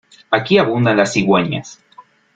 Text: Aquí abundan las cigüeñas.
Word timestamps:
Aquí 0.31 0.57
abundan 0.57 0.97
las 0.97 1.13
cigüeñas. 1.13 1.79